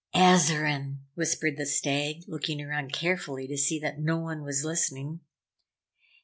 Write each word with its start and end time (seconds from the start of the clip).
"Azarine!" 0.15 0.97
whispered 1.13 1.57
the 1.57 1.65
Stag, 1.67 2.23
looking 2.27 2.59
around 2.59 2.91
carefully 2.91 3.45
to 3.45 3.55
see 3.55 3.77
that 3.77 3.99
no 3.99 4.17
one 4.17 4.41
was 4.43 4.65
listening. 4.65 5.19